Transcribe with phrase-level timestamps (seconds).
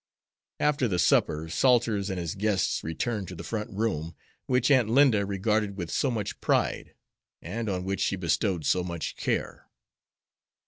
[0.59, 4.15] After the supper, Salters and his guests returned to the front room,
[4.47, 6.95] which Aunt Linda regarded with so much pride,
[7.39, 9.67] and on which she bestowed so much care.